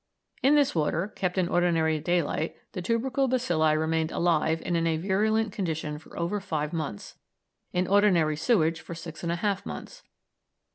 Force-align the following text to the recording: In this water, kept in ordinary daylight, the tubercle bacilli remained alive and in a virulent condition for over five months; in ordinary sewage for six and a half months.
In 0.41 0.55
this 0.55 0.73
water, 0.73 1.09
kept 1.09 1.37
in 1.37 1.47
ordinary 1.47 1.99
daylight, 1.99 2.55
the 2.71 2.81
tubercle 2.81 3.27
bacilli 3.29 3.77
remained 3.79 4.11
alive 4.11 4.59
and 4.65 4.75
in 4.75 4.87
a 4.87 4.97
virulent 4.97 5.51
condition 5.53 5.99
for 5.99 6.17
over 6.17 6.39
five 6.39 6.73
months; 6.73 7.17
in 7.71 7.85
ordinary 7.85 8.35
sewage 8.35 8.81
for 8.81 8.95
six 8.95 9.21
and 9.21 9.31
a 9.31 9.35
half 9.35 9.63
months. 9.63 10.01